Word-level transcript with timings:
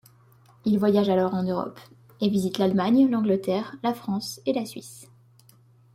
Il 0.65 0.79
voyage 0.79 1.09
alors 1.09 1.35
en 1.35 1.43
Europe 1.43 1.79
et 2.21 2.29
visite 2.29 2.57
l'Allemagne, 2.57 3.07
l'Angleterre, 3.07 3.75
la 3.83 3.93
France 3.93 4.41
et 4.47 4.53
la 4.53 4.65
Suisse. 4.65 5.07